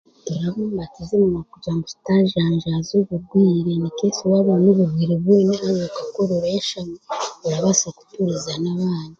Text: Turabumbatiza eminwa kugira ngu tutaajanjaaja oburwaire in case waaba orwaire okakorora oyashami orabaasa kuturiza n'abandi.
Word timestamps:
Turabumbatiza 0.25 1.13
eminwa 1.17 1.41
kugira 1.51 1.73
ngu 1.75 1.85
tutaajanjaaja 1.91 2.93
oburwaire 3.01 3.71
in 3.75 3.85
case 3.97 4.21
waaba 4.31 4.51
orwaire 4.69 5.15
okakorora 5.89 6.35
oyashami 6.47 6.97
orabaasa 7.45 7.87
kuturiza 7.97 8.51
n'abandi. 8.61 9.09